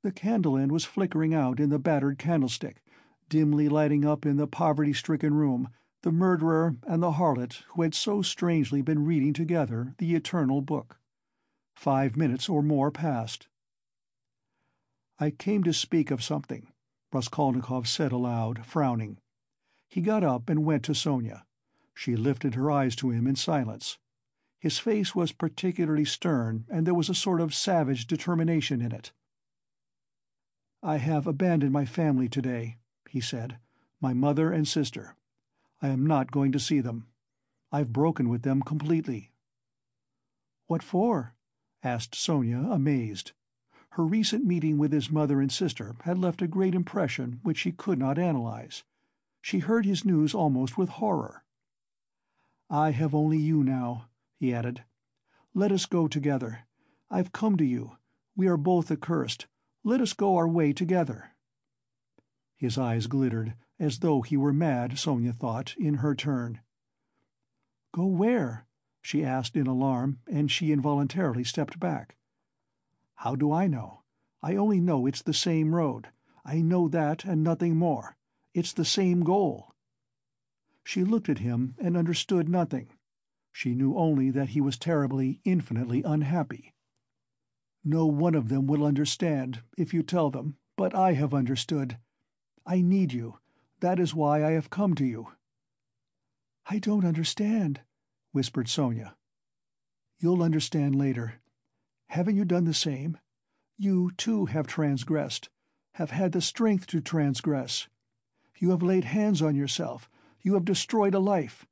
[0.03, 2.83] The candle end was flickering out in the battered candlestick,
[3.29, 5.69] dimly lighting up in the poverty-stricken room
[6.03, 10.99] the murderer and the harlot who had so strangely been reading together the eternal book.
[11.75, 13.47] Five minutes or more passed.
[15.19, 16.71] I came to speak of something,
[17.17, 19.17] Raskolnikov said aloud, frowning.
[19.87, 21.47] He got up and went to Sonia.
[21.95, 23.97] She lifted her eyes to him in silence.
[24.59, 29.13] His face was particularly stern, and there was a sort of savage determination in it.
[30.83, 32.77] I have abandoned my family today,
[33.09, 33.57] he said.
[33.99, 35.15] My mother and sister.
[35.81, 37.07] I am not going to see them.
[37.71, 39.31] I've broken with them completely.
[40.67, 41.33] What for?
[41.81, 43.31] asked Sonia, amazed.
[43.91, 47.71] Her recent meeting with his mother and sister had left a great impression which she
[47.71, 48.83] could not analyze.
[49.41, 51.43] She heard his news almost with horror.
[52.69, 54.07] I have only you now,
[54.39, 54.83] he added.
[55.53, 56.67] Let us go together.
[57.09, 57.97] I've come to you.
[58.35, 59.47] We are both accursed.
[59.83, 61.31] Let us go our way together.
[62.57, 66.59] His eyes glittered, as though he were mad, Sonia thought, in her turn.
[67.93, 68.65] Go where?
[69.01, 72.17] she asked in alarm, and she involuntarily stepped back.
[73.17, 74.03] How do I know?
[74.43, 76.09] I only know it's the same road.
[76.45, 78.15] I know that and nothing more.
[78.53, 79.73] It's the same goal.
[80.83, 82.89] She looked at him and understood nothing.
[83.51, 86.73] She knew only that he was terribly, infinitely unhappy.
[87.83, 91.97] No one of them will understand, if you tell them, but I have understood.
[92.65, 93.39] I need you.
[93.79, 95.29] That is why I have come to you.
[96.67, 97.81] I don't understand,
[98.31, 99.15] whispered Sonia.
[100.19, 101.41] You'll understand later.
[102.07, 103.17] Haven't you done the same?
[103.77, 105.49] You, too, have transgressed,
[105.93, 107.87] have had the strength to transgress.
[108.57, 110.09] You have laid hands on yourself.
[110.41, 111.65] You have destroyed a life.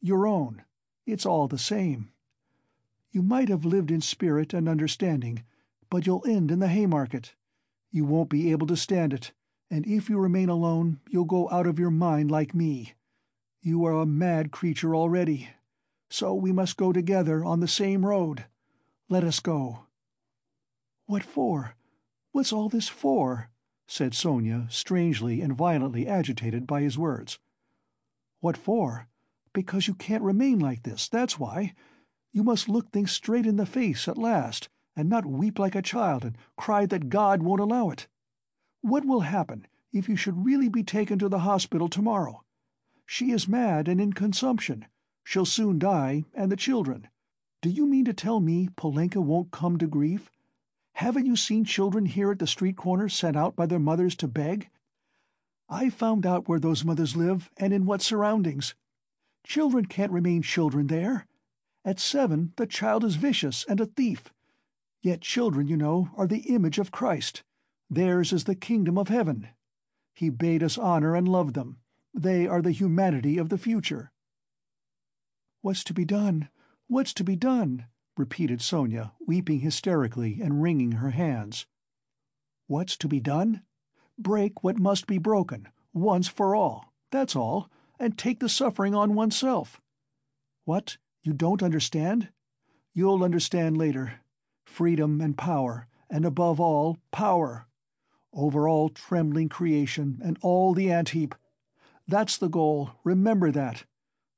[0.00, 0.62] Your own.
[1.06, 2.10] It's all the same.
[3.10, 5.42] You might have lived in spirit and understanding,
[5.90, 7.34] but you'll end in the Haymarket.
[7.90, 9.32] You won't be able to stand it,
[9.70, 12.92] and if you remain alone, you'll go out of your mind like me.
[13.62, 15.48] You are a mad creature already.
[16.10, 18.44] So we must go together on the same road.
[19.10, 19.86] Let us go.
[21.06, 21.74] What for?
[22.32, 23.48] What's all this for?
[23.86, 27.38] said Sonia, strangely and violently agitated by his words.
[28.40, 29.08] What for?
[29.54, 31.72] Because you can't remain like this, that's why.
[32.32, 35.80] You must look things straight in the face at last, and not weep like a
[35.80, 38.08] child and cry that God won't allow it.
[38.82, 42.44] What will happen if you should really be taken to the hospital tomorrow?
[43.06, 44.84] She is mad and in consumption.
[45.24, 47.08] She'll soon die, and the children.
[47.60, 50.30] Do you mean to tell me Polenka won't come to grief?
[50.92, 54.28] Haven't you seen children here at the street corner sent out by their mothers to
[54.28, 54.68] beg?
[55.68, 58.76] I found out where those mothers live and in what surroundings.
[59.44, 61.26] Children can't remain children there.
[61.84, 64.32] At seven, the child is vicious and a thief.
[65.02, 67.42] Yet children, you know, are the image of Christ.
[67.90, 69.48] Theirs is the kingdom of heaven.
[70.14, 71.78] He bade us honor and love them.
[72.14, 74.12] They are the humanity of the future.
[75.60, 76.50] What's to be done?
[76.90, 77.84] What's to be done?
[78.16, 81.66] repeated Sonia, weeping hysterically and wringing her hands.
[82.66, 83.62] What's to be done?
[84.18, 87.70] Break what must be broken, once for all, that's all,
[88.00, 89.82] and take the suffering on oneself.
[90.64, 92.30] What, you don't understand?
[92.94, 94.20] You'll understand later.
[94.64, 97.66] Freedom and power, and above all, power.
[98.32, 101.34] Over all trembling creation and all the ant heap.
[102.06, 103.84] That's the goal, remember that.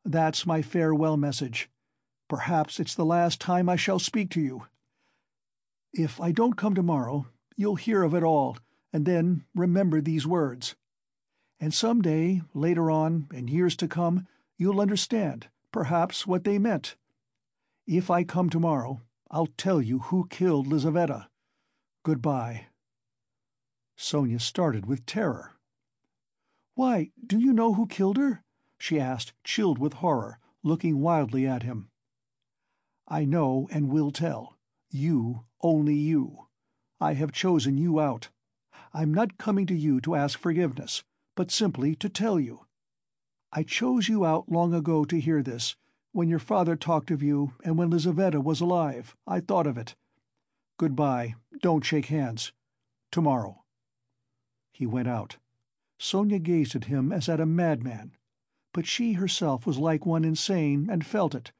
[0.04, 1.70] That's my farewell message.
[2.30, 4.68] Perhaps it's the last time I shall speak to you.
[5.92, 7.26] If I don't come tomorrow,
[7.56, 8.56] you'll hear of it all,
[8.92, 10.76] and then remember these words.
[11.58, 16.94] And some day, later on, in years to come, you'll understand, perhaps, what they meant.
[17.84, 21.26] If I come tomorrow, I'll tell you who killed Lizaveta.
[22.04, 22.66] Goodbye.
[23.96, 25.54] Sonia started with terror.
[26.76, 28.44] Why, do you know who killed her?
[28.78, 31.89] she asked, chilled with horror, looking wildly at him.
[33.10, 34.56] I know and will tell.
[34.88, 36.46] You, only you.
[37.00, 38.28] I have chosen you out.
[38.94, 41.02] I'm not coming to you to ask forgiveness,
[41.34, 42.66] but simply to tell you.
[43.52, 45.74] I chose you out long ago to hear this.
[46.12, 49.96] When your father talked of you, and when Lizaveta was alive, I thought of it.
[50.78, 51.34] Goodbye.
[51.60, 52.52] Don't shake hands.
[53.10, 53.64] Tomorrow.
[54.72, 55.36] He went out.
[55.98, 58.12] Sonia gazed at him as at a madman.
[58.72, 61.52] But she herself was like one insane, and felt it.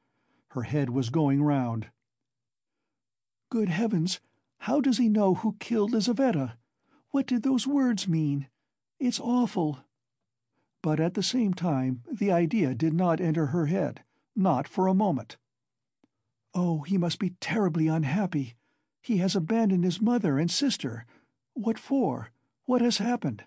[0.51, 1.91] Her head was going round.
[3.49, 4.19] Good heavens!
[4.59, 6.57] How does he know who killed Lizaveta?
[7.11, 8.47] What did those words mean?
[8.99, 9.79] It's awful.
[10.83, 14.03] But at the same time the idea did not enter her head,
[14.35, 15.37] not for a moment.
[16.53, 18.55] Oh, he must be terribly unhappy.
[19.01, 21.05] He has abandoned his mother and sister.
[21.53, 22.31] What for?
[22.65, 23.45] What has happened?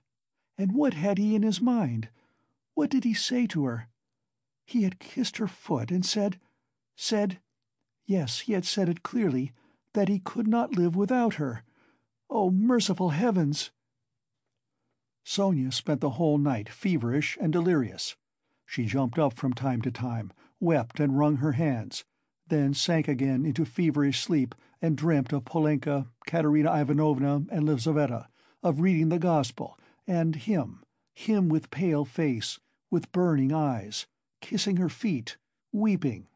[0.57, 2.09] And what had he in his mind?
[2.73, 3.89] What did he say to her?
[4.65, 6.41] He had kissed her foot and said,
[6.97, 7.41] Said,
[8.07, 9.53] yes, he had said it clearly,
[9.95, 11.63] that he could not live without her.
[12.31, 13.71] Oh, merciful heavens!
[15.25, 18.17] Sonia spent the whole night feverish and delirious.
[18.67, 22.05] She jumped up from time to time, wept and wrung her hands,
[22.49, 28.29] then sank again into feverish sleep and dreamt of Polenka, Katerina Ivanovna, and Lizaveta,
[28.63, 30.83] of reading the Gospel, and him,
[31.15, 32.59] him with pale face,
[32.91, 34.07] with burning eyes,
[34.41, 35.37] kissing her feet,
[35.73, 36.27] weeping.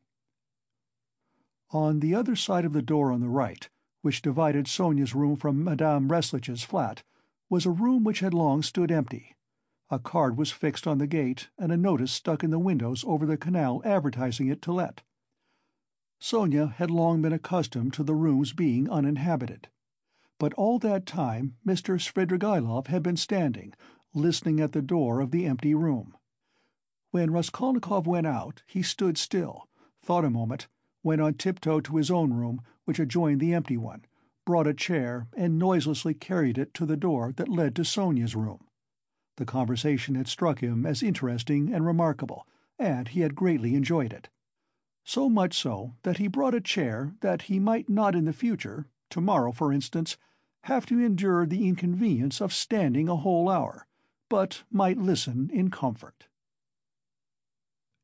[1.70, 3.68] On the other side of the door on the right,
[4.00, 7.02] which divided Sonia's room from Madame Resslich's flat,
[7.50, 9.36] was a room which had long stood empty.
[9.90, 13.26] A card was fixed on the gate and a notice stuck in the windows over
[13.26, 15.02] the canal advertising it to let.
[16.18, 19.68] Sonia had long been accustomed to the rooms being uninhabited.
[20.38, 21.98] But all that time Mr.
[22.00, 23.74] Svidrigaïlov had been standing,
[24.14, 26.16] listening at the door of the empty room.
[27.10, 29.68] When Raskolnikov went out, he stood still,
[30.02, 30.66] thought a moment,
[31.08, 34.04] went on tiptoe to his own room, which adjoined the empty one,
[34.44, 38.62] brought a chair, and noiselessly carried it to the door that led to Sonia's room.
[39.38, 42.46] The conversation had struck him as interesting and remarkable,
[42.78, 44.28] and he had greatly enjoyed it.
[45.02, 48.84] So much so that he brought a chair that he might not in the future,
[49.08, 50.18] tomorrow for instance,
[50.64, 53.86] have to endure the inconvenience of standing a whole hour,
[54.28, 56.26] but might listen in comfort.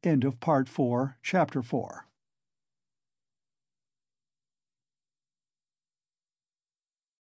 [0.03, 2.07] End of Part 4, Chapter 4